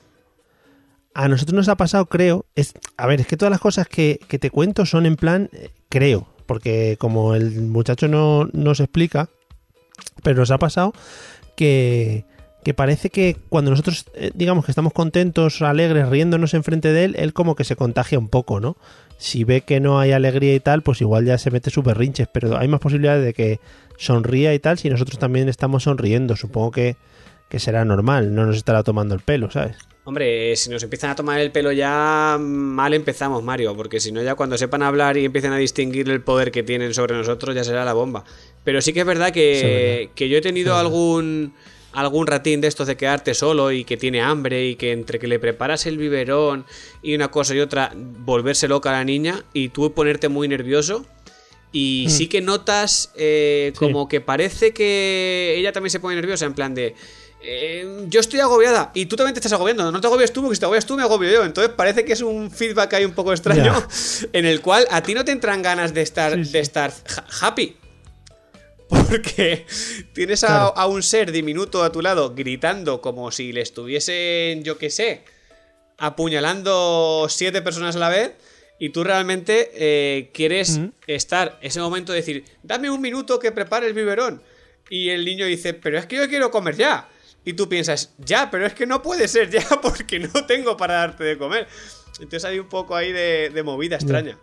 [1.13, 2.45] a nosotros nos ha pasado, creo.
[2.55, 5.49] Es, a ver, es que todas las cosas que, que te cuento son en plan,
[5.53, 6.27] eh, creo.
[6.45, 9.29] Porque como el muchacho no nos explica,
[10.23, 10.93] pero nos ha pasado
[11.55, 12.25] que,
[12.63, 17.15] que parece que cuando nosotros, eh, digamos que estamos contentos, alegres, riéndonos enfrente de él,
[17.17, 18.77] él como que se contagia un poco, ¿no?
[19.17, 22.27] Si ve que no hay alegría y tal, pues igual ya se mete súper rinches,
[22.31, 23.59] pero hay más posibilidades de que
[23.97, 26.35] sonría y tal si nosotros también estamos sonriendo.
[26.35, 26.97] Supongo que,
[27.49, 29.77] que será normal, no nos estará tomando el pelo, ¿sabes?
[30.07, 34.23] Hombre, si nos empiezan a tomar el pelo ya mal empezamos, Mario, porque si no
[34.23, 37.65] ya cuando sepan hablar y empiecen a distinguir el poder que tienen sobre nosotros ya
[37.65, 38.23] será la bomba.
[38.67, 40.13] Pero sí que es verdad que, Sí, es verdad.
[40.13, 41.53] que yo he tenido Sí, algún
[41.93, 45.27] algún ratín de estos de quedarte solo y que tiene hambre y que entre que
[45.27, 46.65] le preparas el biberón
[47.01, 51.05] y una cosa y otra volverse loca a la niña y tú ponerte muy nervioso
[51.71, 52.09] y Mm.
[52.11, 53.79] sí que notas eh, Sí.
[53.79, 56.93] como que parece que ella también se pone nerviosa en plan de
[57.41, 59.89] eh, yo estoy agobiada y tú también te estás agobiando.
[59.91, 61.45] No te agobias tú porque si te agobias tú me agobio yo.
[61.45, 63.73] Entonces parece que es un feedback ahí un poco extraño
[64.33, 66.51] en el cual a ti no te entran ganas de estar, Sí, sí.
[66.51, 67.75] de estar ha- happy.
[68.89, 69.65] Porque
[70.13, 70.73] tienes a, Claro.
[70.77, 75.23] a un ser diminuto a tu lado gritando como si le estuviesen, yo qué sé,
[75.97, 78.31] apuñalando siete personas a la vez.
[78.79, 80.89] Y tú realmente eh, quieres Mm.
[81.07, 84.41] estar ese momento de decir, dame un minuto que prepare el biberón.
[84.89, 87.09] Y el niño dice, pero es que yo quiero comer ya.
[87.43, 90.95] Y tú piensas, ya, pero es que no puede ser ya porque no tengo para
[90.95, 91.67] darte de comer.
[92.19, 94.37] Entonces hay un poco ahí de, de movida extraña.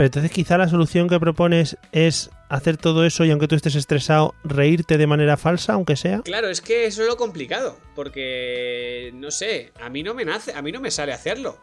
[0.00, 3.74] Pero entonces quizá la solución que propones es hacer todo eso y aunque tú estés
[3.74, 6.22] estresado, reírte de manera falsa, aunque sea.
[6.22, 7.76] Claro, es que eso es lo complicado.
[7.94, 11.58] Porque, no sé, a mí no me nace, a mí no me sale hacerlo.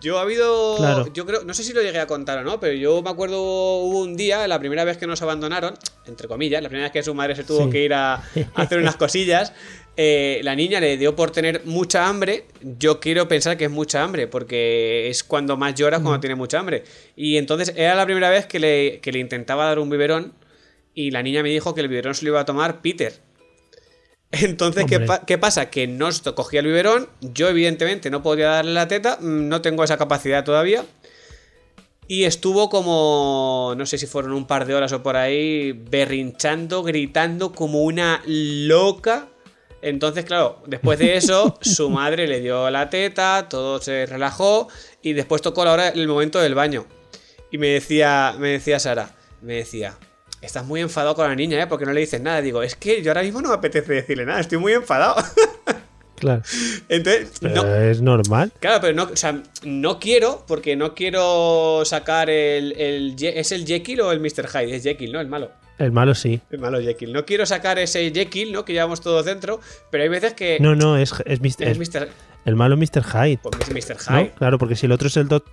[0.00, 0.76] Yo ha habido.
[0.78, 1.12] Claro.
[1.12, 3.42] Yo creo, no sé si lo llegué a contar o no, pero yo me acuerdo
[3.42, 5.74] hubo un día, la primera vez que nos abandonaron.
[6.06, 7.70] entre comillas, la primera vez que su madre se tuvo Sí.
[7.70, 8.22] que ir a, a
[8.54, 9.52] hacer unas cosillas,
[10.00, 12.44] eh, la niña le dio por tener mucha hambre.
[12.62, 16.60] Yo quiero pensar que es mucha hambre, porque es cuando más llora cuando tiene mucha
[16.60, 16.84] hambre.
[17.16, 20.34] Y entonces era la primera vez que le, que le intentaba dar un biberón
[20.94, 23.12] y la niña me dijo que el biberón se lo iba a tomar Peter.
[24.30, 25.70] Entonces, ¿qué, pa- qué pasa?
[25.70, 27.08] Que no cogía el biberón.
[27.20, 29.16] Yo, evidentemente, no podía darle la teta.
[29.20, 30.84] mm, No tengo esa capacidad todavía.
[32.10, 36.82] Y estuvo como, no sé si fueron un par de horas o por ahí, berrinchando,
[36.82, 39.28] gritando como una loca.
[39.80, 44.68] Entonces, claro, después de eso, su madre le dio la teta, todo se relajó
[45.02, 46.86] y después tocó la hora, el momento del baño.
[47.50, 49.96] Y me decía, me decía Sara, me decía,
[50.42, 51.66] estás muy enfadado con la niña, ¿eh?
[51.66, 52.42] Porque no le dices nada.
[52.42, 55.16] Digo, es que yo ahora mismo no me apetece decirle nada, estoy muy enfadado.
[56.18, 56.42] Claro.
[56.88, 58.52] Entonces, Pero no, es normal.
[58.58, 63.64] Claro, pero no, o sea, no quiero, porque no quiero sacar el, el ¿Es el
[63.64, 64.48] Jekyll o el Mr.
[64.48, 64.74] Hyde?
[64.74, 65.20] Es Jekyll, ¿no?
[65.20, 65.52] El malo.
[65.78, 66.40] El malo sí.
[66.50, 67.12] El malo Jekyll.
[67.12, 68.64] No quiero sacar ese Jekyll, ¿no?
[68.64, 69.60] Que llevamos todos dentro,
[69.90, 70.58] pero hay veces que...
[70.60, 71.68] No, no, es, es, Mr.
[71.68, 72.08] es Mr.
[72.44, 73.04] el malo Mr.
[73.04, 73.38] Hyde.
[73.42, 73.96] Pues es Mr.
[74.10, 74.18] ¿no?
[74.20, 74.32] Hyde.
[74.36, 75.46] Claro, porque si el otro es el doc-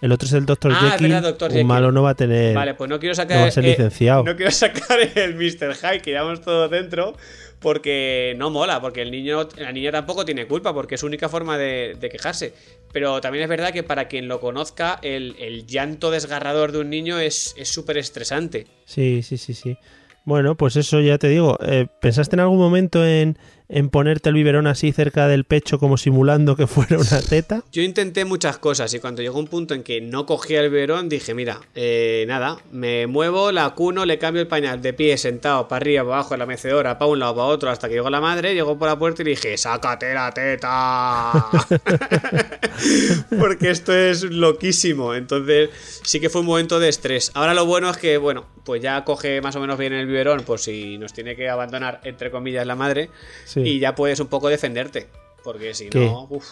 [0.00, 0.70] el otro es el Dr.
[0.72, 1.48] Ah, Jekyll, verdad, Dr.
[1.48, 1.66] un Jekyll.
[1.66, 2.54] malo no va a tener.
[2.54, 3.36] Vale, pues no quiero sacar...
[3.36, 4.22] no va a ser eh, licenciado.
[4.22, 5.74] no quiero sacar el Mr.
[5.74, 7.16] Hyde, que llevamos todos dentro,
[7.60, 11.28] porque no mola, porque el niño, la niña tampoco tiene culpa, porque es su única
[11.28, 12.54] forma de, quejarse.
[12.92, 17.18] Pero también es verdad que para quien lo conozca, el, llanto desgarrador de un niño
[17.18, 18.66] es es súper estresante.
[18.84, 19.76] Sí, sí, sí, sí.
[20.24, 21.58] Bueno, pues eso ya te digo.
[21.62, 25.96] eh, ¿Pensaste en algún momento en, en ponerte el biberón así cerca del pecho como
[25.96, 27.64] simulando que fuera una teta?
[27.72, 31.08] Yo intenté muchas cosas y cuando llegó un punto en que no cogía el biberón
[31.08, 35.68] dije, mira, eh, nada, me muevo, la cuno, le cambio el pañal de pie, sentado,
[35.68, 38.10] para arriba, para abajo, en la mecedora, para un lado, para otro, hasta que llegó
[38.10, 41.48] la madre, llegó por la puerta y le dije, sácate la teta.
[43.38, 45.14] Porque esto es loquísimo.
[45.14, 45.70] Entonces
[46.02, 47.30] sí que fue un momento de estrés.
[47.34, 50.42] Ahora lo bueno es que, bueno, pues ya coge más o menos bien el biberón
[50.42, 53.10] por si nos tiene que abandonar, entre comillas, la madre.
[53.44, 53.57] Sí.
[53.66, 55.08] Y ya puedes un poco defenderte.
[55.44, 56.00] Porque si ¿Qué?
[56.00, 56.46] no, uff.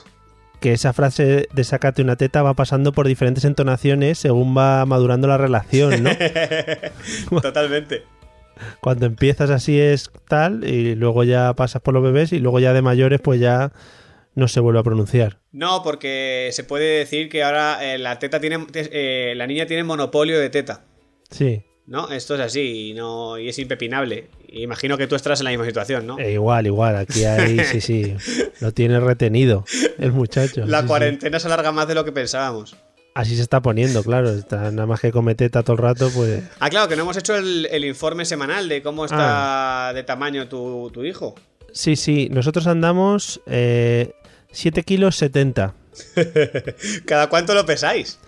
[0.61, 5.29] Que esa frase de sácate una teta va pasando por diferentes entonaciones según va madurando
[5.29, 6.11] la relación, ¿no?
[7.42, 8.05] Totalmente.
[8.81, 12.73] Cuando empiezas así es tal y luego ya pasas por los bebés y luego ya
[12.73, 13.73] de mayores pues ya
[14.35, 15.40] no se vuelve a pronunciar.
[15.53, 18.66] No, porque se puede decir que ahora eh, la teta tiene.
[18.75, 20.85] eh, la niña tiene monopolio de teta.
[21.31, 22.09] Sí, ¿No?
[22.11, 24.29] Esto es así y, no, y es impepinable.
[24.49, 26.18] Imagino que tú estarás en la misma situación, ¿no?
[26.18, 28.14] e igual, igual, aquí hay, sí, sí,
[28.61, 29.64] lo tiene retenido
[29.99, 30.66] el muchacho.
[30.66, 30.88] la sí, sí.
[30.88, 32.75] cuarentena se alarga más de lo que pensábamos.
[33.14, 36.42] Así se está poniendo, claro, está nada más que come teta todo el rato, pues
[36.59, 40.49] Ah, claro, que no hemos hecho el, el informe semanal de cómo está de tamaño
[40.49, 41.35] tu, tu hijo.
[41.72, 44.12] sí, sí, nosotros andamos eh,
[44.51, 45.72] 7 kilos 70.
[47.07, 48.18] ¿Cada cuánto lo pesáis?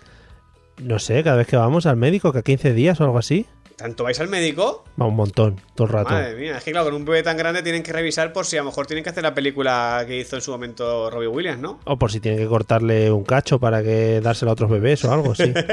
[0.79, 3.45] No sé, cada vez que vamos al médico, que a 15 días o algo así,
[3.75, 4.83] ¿Tanto vais al médico?
[5.01, 6.09] va un montón, todo el rato.
[6.09, 8.57] Madre mía, es que claro, con un bebé tan grande tienen que revisar por si
[8.57, 11.61] a lo mejor tienen que hacer la película que hizo en su momento Robbie Williams,
[11.61, 11.79] ¿no?
[11.85, 15.13] O por si tienen que cortarle un cacho para que dárselo a otros bebés o
[15.13, 15.53] algo, sí.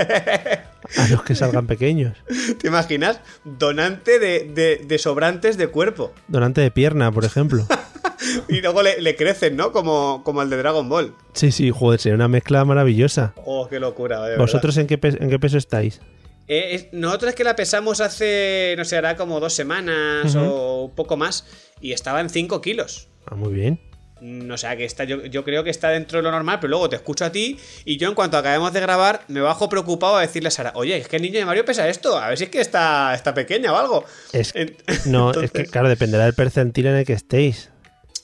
[0.98, 2.16] A los que salgan pequeños.
[2.60, 3.18] ¿Te imaginas?
[3.44, 6.12] Donante de, de- de sobrantes de cuerpo.
[6.28, 7.66] Donante de pierna, por ejemplo.
[8.48, 9.72] Y luego le, le crecen, ¿no?
[9.72, 11.14] Como, como el de Dragon Ball.
[11.32, 13.34] Sí, sí, joder, sería una mezcla maravillosa.
[13.44, 14.36] Oh, qué locura, de.
[14.36, 16.00] ¿Vosotros en qué, en qué peso estáis?
[16.48, 20.84] Eh, es- nosotros es que la pesamos hace, no sé, hará como dos semanas o
[20.84, 21.44] un poco más.
[21.80, 23.08] Y estaba en 5 kilos.
[23.26, 23.80] Ah, muy bien.
[24.20, 26.70] Mm, O sea, que está, yo, yo creo que está dentro de lo normal, pero
[26.70, 30.16] luego te escucho a ti y yo en cuanto acabemos de grabar me bajo preocupado
[30.16, 32.38] a decirle a Sara, oye, es que el niño de Mario pesa esto, a ver
[32.38, 34.04] si es que está, está pequeña o algo.
[34.32, 34.54] Es,
[35.04, 37.70] no, es que claro, dependerá del percentil en el que estéis.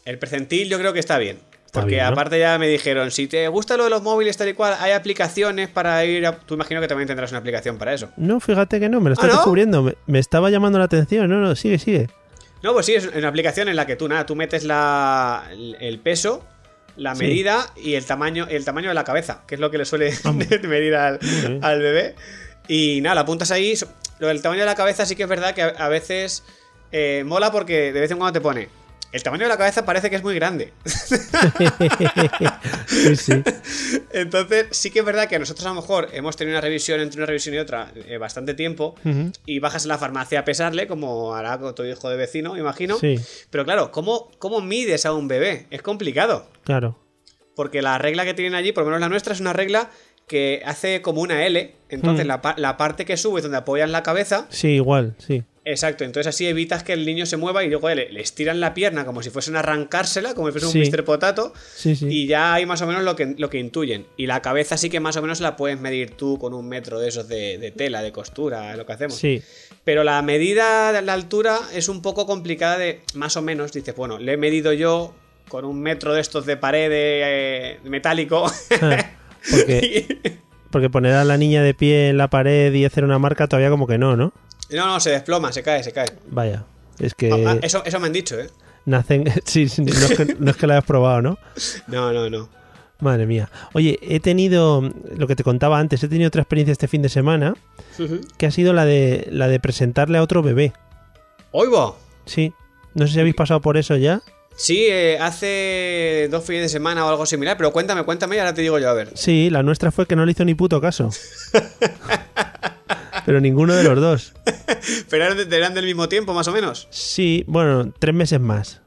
[0.04, 1.38] El percentil yo creo que está bien.
[1.66, 2.12] Está Porque bien, ¿no?
[2.12, 4.92] aparte ya me dijeron, si te gusta lo de los móviles tal y cual, hay
[4.92, 6.36] aplicaciones para ir a...
[6.38, 8.10] Tú imagino que también tendrás una aplicación para eso.
[8.18, 9.38] No, fíjate que no, me lo estás ¿Ah, no?
[9.38, 9.82] descubriendo.
[9.82, 11.30] Me, me estaba llamando la atención.
[11.30, 12.08] No, no, sigue, sigue.
[12.62, 15.44] No, pues sí, es una aplicación en la que tú nada, tú metes la,
[15.80, 16.46] el- peso,
[16.96, 17.24] la Sí.
[17.24, 20.12] medida y el tamaño, el tamaño de la cabeza, que es lo que le suele
[20.68, 21.18] medir al,
[21.62, 22.14] al bebé.
[22.68, 23.72] Y nada, la apuntas ahí.
[24.18, 26.44] Lo del tamaño de la cabeza sí que es verdad que a, a veces
[26.92, 28.68] eh, mola porque de vez en cuando te pone.
[29.12, 30.72] El tamaño de la cabeza parece que es muy grande.
[32.86, 33.42] sí, sí.
[34.12, 37.18] Entonces, sí que es verdad que nosotros a lo mejor hemos tenido una revisión entre
[37.18, 38.94] una revisión y otra eh, bastante tiempo.
[39.46, 42.98] Y bajas a la farmacia a pesarle, como hará con tu hijo de vecino, imagino.
[42.98, 43.16] Sí,
[43.50, 45.66] Pero claro, ¿cómo, ¿cómo mides a un bebé?
[45.70, 46.46] Es complicado.
[46.64, 46.98] claro.
[47.54, 49.90] Porque la regla que tienen allí, por lo menos la nuestra, es una regla
[50.26, 51.76] que hace como una L.
[51.90, 52.28] Entonces, Mm.
[52.28, 54.46] la, la parte que sube es donde apoyan la cabeza.
[54.48, 55.42] Sí, igual, sí.
[55.64, 58.74] Exacto, entonces así evitas que el niño se mueva y luego le, le estiran la
[58.74, 60.80] pierna como si fuesen a arrancársela, como si fuese Sí.
[60.80, 61.04] un Mr.
[61.04, 62.06] Potato, Sí, sí.
[62.10, 64.06] y ya hay más o menos lo que, lo que intuyen.
[64.16, 66.98] Y la cabeza sí que más o menos la puedes medir tú con un metro
[66.98, 69.14] de esos de, de tela, de costura, lo que hacemos.
[69.16, 69.40] Sí,
[69.84, 73.94] Pero la medida de la altura es un poco complicada de, más o menos, dices,
[73.94, 75.14] bueno, le he medido yo
[75.48, 77.20] con un metro de estos de pared de,
[77.74, 78.50] eh, metálico.
[79.50, 80.18] porque,
[80.70, 83.70] porque poner a la niña de pie en la pared y hacer una marca todavía
[83.70, 84.32] como que no, ¿no?
[84.76, 86.08] No, no, se desploma, se cae, se cae.
[86.28, 86.64] Vaya,
[86.98, 88.48] es que Ah, ah, eso, eso me han dicho, ¿eh?
[88.84, 89.24] nacen...
[89.44, 91.38] Sí, sí, no es que, no es que lo hayas probado, ¿no?
[91.86, 92.48] No, no, no.
[93.00, 93.50] Madre mía.
[93.72, 94.80] Oye, he tenido,
[95.16, 97.54] lo que te contaba antes, he tenido otra experiencia este fin de semana,
[98.38, 100.72] que ha sido la de, la de presentarle a otro bebé.
[101.50, 101.98] ¡Oigo!
[102.26, 102.52] Sí.
[102.94, 104.22] No sé si habéis pasado por eso ya.
[104.54, 108.54] Sí, eh, hace dos fines de semana o algo similar, pero cuéntame, cuéntame y ahora
[108.54, 109.10] te digo yo, a ver.
[109.14, 111.10] Sí, la nuestra fue que no le hizo ni puto caso.
[113.26, 114.32] Pero ninguno de los dos.
[115.10, 116.88] Pero eran, de- eran del mismo tiempo, más o menos.
[116.90, 118.80] Sí, bueno, tres meses más.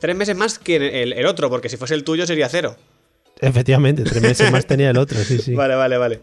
[0.00, 2.76] Tres meses más que el, el otro, porque si fuese el tuyo sería cero.
[3.40, 5.54] Efectivamente, tres meses más tenía el otro, sí, sí.
[5.54, 6.20] Vale, vale, vale.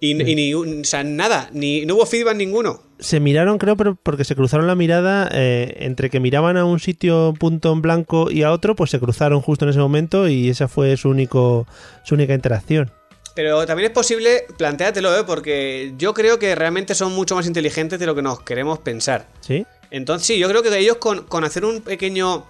[0.00, 2.82] Y, y ni, un- o sea, nada, ni, no hubo feedback ninguno.
[2.98, 6.78] Se miraron, creo, pero porque se cruzaron la mirada eh, entre que miraban a un
[6.78, 10.48] sitio punto en blanco y a otro, pues se cruzaron justo en ese momento y
[10.48, 11.66] esa fue su único
[12.04, 12.92] su única interacción.
[13.34, 15.24] Pero también es posible, plantéatelo, ¿eh?
[15.24, 19.26] porque yo creo que realmente son mucho más inteligentes de lo que nos queremos pensar.
[19.40, 19.66] ¿Sí?
[19.90, 22.46] Entonces, sí, yo creo que ellos con, con hacer un pequeño,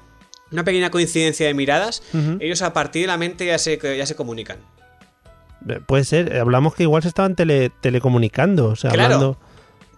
[0.52, 2.02] una pequeña coincidencia de miradas,
[2.40, 4.58] ellos a partir de la mente ya se, ya se comunican.
[5.68, 9.14] Eh, Puede ser, eh, hablamos que igual se estaban tele- telecomunicando, o sea, Claro.
[9.14, 9.38] hablando.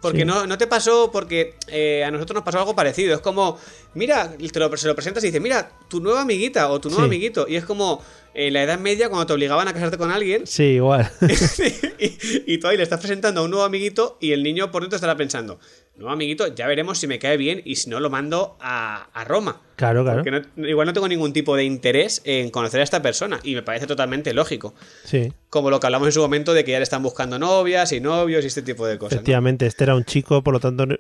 [0.01, 0.25] Porque Sí.
[0.25, 3.15] no, no te pasó, porque eh, a nosotros nos pasó algo parecido.
[3.15, 3.59] Es como,
[3.95, 7.03] mira, te lo, se lo presentas y dices, mira, tu nueva amiguita o tu nuevo
[7.05, 7.09] Sí.
[7.09, 7.47] amiguito.
[7.49, 8.03] Y es como
[8.35, 11.11] en la Edad Media cuando te obligaban a casarte con alguien Sí, igual.
[11.99, 14.83] y, y tú ahí le estás presentando a un nuevo amiguito y el niño por
[14.83, 15.59] dentro estará pensando,
[15.97, 19.25] nuevo amiguito, ya veremos si me cae bien y si no lo mando a, a
[19.25, 19.61] Roma.
[19.77, 20.23] claro, claro.
[20.23, 23.55] Porque no- igual no tengo ningún tipo de interés en conocer a esta persona y
[23.55, 24.75] me parece totalmente lógico.
[25.05, 27.93] Sí, Como lo que hablamos en su momento de que ya le están buscando novias
[27.93, 29.13] y novios y este tipo de cosas.
[29.13, 29.17] ¿no?
[29.17, 30.97] efectivamente, este era un chico, por lo tanto no-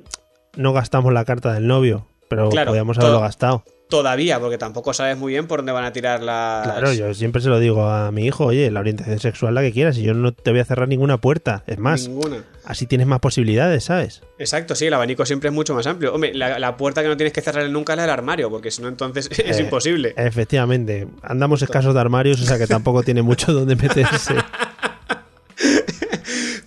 [0.57, 3.65] no gastamos la carta del novio, pero Claro, podíamos haberlo todo- gastado.
[3.89, 6.65] Todavía, porque tampoco sabes muy bien por dónde van a tirar las.
[6.67, 9.71] Claro, yo siempre se lo digo a mi hijo, oye, la orientación sexual la que
[9.73, 11.63] quieras y yo no te voy a cerrar ninguna puerta.
[11.69, 12.43] Es más, Ninguna.
[12.65, 14.23] así tienes más posibilidades, ¿sabes?
[14.39, 16.13] Exacto, sí, el abanico siempre es mucho más amplio.
[16.13, 18.73] Hombre, la, la puerta que no tienes que cerrar nunca es la del armario, porque
[18.73, 20.15] si no, entonces es Eh, imposible.
[20.17, 24.35] Efectivamente, andamos escasos de armarios, o sea que tampoco tiene mucho donde meterse.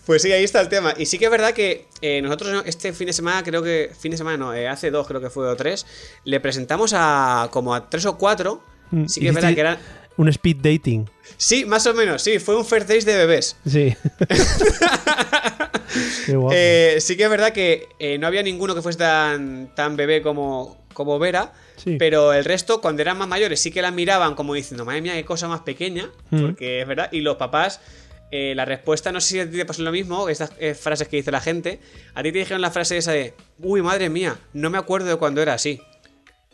[0.10, 0.96] Pues sí, ahí está el tema.
[0.98, 3.92] Y sí que es verdad que eh, nosotros este fin de semana, creo que.
[3.96, 5.86] Fin de semana no, eh, hace dos, creo que fue o tres,
[6.24, 8.64] le presentamos a como a tres o cuatro.
[9.06, 9.78] Sí que es verdad que eran.
[10.18, 11.08] Un speed dating.
[11.38, 13.56] Sí, más o menos, sí, fue un first days de bebés.
[13.68, 13.96] Sí.
[16.26, 16.56] Qué guapo.
[16.58, 17.88] Eh, sí que es verdad que
[18.20, 21.98] no había ninguno que fuese tan, tan bebé como, como Vera, Sí.
[22.00, 25.14] pero el resto, cuando eran más mayores, sí que la miraban como diciendo, madre mía,
[25.14, 26.42] qué cosa más pequeña, Mm.
[26.42, 27.80] porque es verdad, y los papás,
[28.32, 31.08] eh, la respuesta, no sé si a ti te pasó lo mismo, estas eh, frases
[31.08, 31.80] que dice la gente,
[32.14, 35.16] a ti te dijeron la frase esa de, uy, madre mía, no me acuerdo de
[35.18, 35.80] cuando era así.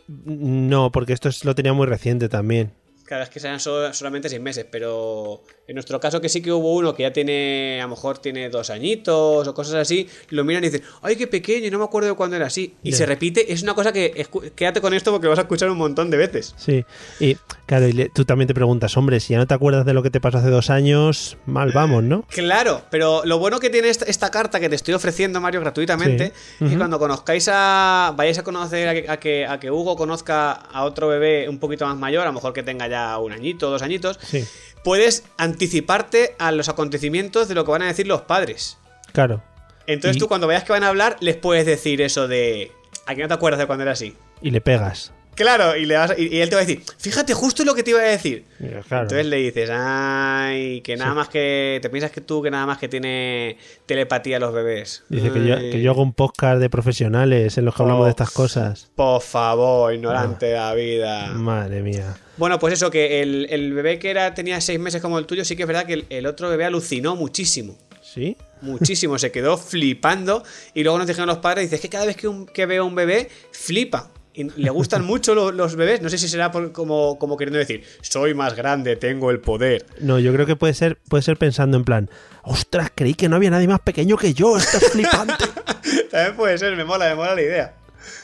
[0.08, 2.72] No, porque esto es- lo tenía muy reciente también.
[3.06, 6.52] Cada vez que sean solo- solamente seis meses, pero en nuestro caso que sí que
[6.52, 10.44] hubo uno que ya tiene, a lo mejor tiene dos añitos o cosas así, lo
[10.44, 12.74] miran y dicen, ay, qué pequeño, no me acuerdo de cuándo era así.
[12.84, 15.70] Y se repite, es una cosa que, quédate con esto porque lo vas a escuchar
[15.70, 16.56] un montón de veces.
[16.58, 16.84] Sí.
[17.20, 17.36] Y
[17.68, 20.10] claro, y tú también te preguntas, hombre, si ya no te acuerdas de lo que
[20.10, 22.24] te pasó hace dos años, mal vamos, ¿no?
[22.30, 26.34] Claro, pero lo bueno que tiene esta, esta carta que te estoy ofreciendo, Mario, gratuitamente,
[26.58, 26.66] Sí.
[26.66, 26.78] es Ujú.
[26.80, 28.14] cuando conozcáis a.
[28.18, 31.60] vayáis a conocer a que, a, que, a que Hugo conozca a otro bebé un
[31.60, 34.46] poquito más mayor, a lo mejor que tenga ya un añito, dos añitos, Sí.
[34.84, 38.78] puedes anticiparte a los acontecimientos de lo que van a decir los padres.
[39.14, 39.42] Claro.
[39.88, 42.72] Entonces Y- tú cuando veas que van a hablar, les puedes decir eso de.
[43.06, 44.16] ¿A que no te acuerdas de cuando era así?
[44.42, 45.12] Y le pegas.
[45.36, 47.84] Claro, y, le vas, y, y él te va a decir, fíjate justo lo que
[47.84, 48.46] te iba a decir.
[48.88, 49.04] Claro.
[49.04, 51.80] Entonces le dices, ay, que nada más que.
[51.82, 55.04] Te piensas que tú que nada más que tiene telepatía los bebés.
[55.10, 58.06] Dice que yo, Ay, que yo hago un podcast de profesionales en los que hablamos
[58.06, 58.90] de estas cosas.
[58.96, 61.28] Por favor, ignorante de la vida.
[61.34, 62.16] Madre mía.
[62.38, 65.46] Bueno, pues eso, que el, el bebé que era tenía seis meses como el tuyo,
[65.46, 67.78] sí que es verdad que el, el otro bebé alucinó muchísimo.
[68.02, 68.38] ¿Sí?
[68.62, 70.44] Muchísimo, se quedó flipando.
[70.74, 72.96] Y luego nos dijeron los padres, dices que cada vez que, un- que veo un
[72.96, 74.10] bebé, flipa.
[74.36, 76.02] Y le gustan mucho lo- los bebés.
[76.02, 79.86] No sé si será por- como, como queriendo decir, soy más grande, tengo el poder.
[80.00, 82.10] No, yo creo que puede ser, puede ser pensando en plan,
[82.44, 85.34] ostras, creí que no había nadie más pequeño que yo, esto es flipante.
[86.12, 87.76] También puede ser, me mola, me mola la idea.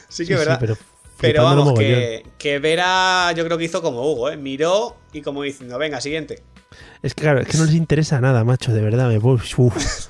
[0.08, 0.60] Sí que es sí, verdad.
[1.18, 4.36] pero vamos, que, que Vera yo creo que hizo como Hugo, ¿eh?
[4.36, 6.42] Miró y como diciendo, venga, siguiente.
[7.02, 9.08] Es que claro, es que no les interesa nada, macho, de verdad.
[9.08, 9.18] Me...
[9.18, 9.58] Uf.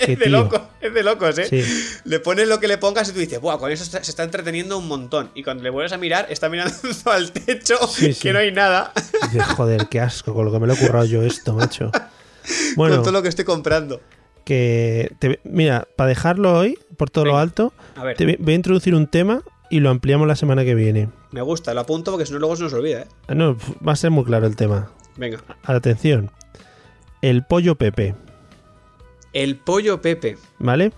[0.12, 1.46] es de locos, es de locos, ¿eh?
[1.46, 1.62] Sí.
[2.04, 4.76] Le pones lo que le pongas y tú dices, Buah, con eso se está entreteniendo
[4.78, 5.30] un montón.
[5.34, 6.74] Y cuando le vuelves a mirar, está mirando
[7.06, 8.20] al techo, Sí, sí.
[8.20, 8.92] que no hay nada.
[9.24, 11.90] Y dices, joder, qué asco, con lo que me lo he currado yo esto, macho.
[12.74, 14.00] Bueno, con todo lo que estoy comprando.
[14.44, 18.16] que te- mira, para dejarlo hoy, por todo lo alto, a ver.
[18.16, 21.10] te voy- a introducir un tema y lo ampliamos la semana que viene.
[21.32, 23.06] Me gusta, lo apunto porque si no luego se nos olvida, ¿eh?
[23.28, 24.90] Ah, No, va a ser muy claro el tema.
[25.16, 25.38] Venga.
[25.62, 26.32] Atención.
[27.22, 28.14] El pollo Pepe,
[29.32, 30.36] El pollo Pepe.
[30.58, 30.92] ¿vale?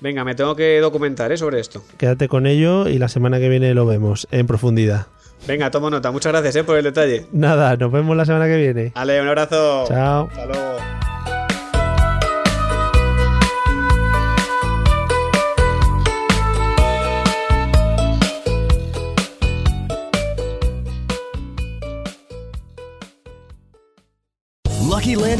[0.00, 1.36] Venga, me tengo que documentar, ¿eh?
[1.36, 1.82] Sobre esto.
[1.96, 5.06] Quédate con ello y la semana que viene lo vemos en profundidad.
[5.46, 6.10] Venga, tomo nota.
[6.10, 6.64] Muchas gracias, ¿eh?
[6.64, 7.26] Por el detalle.
[7.32, 8.92] Nada, nos vemos la semana que viene.
[8.94, 9.84] Ale, un abrazo.
[9.88, 10.28] Chao.
[10.30, 10.97] Hasta luego.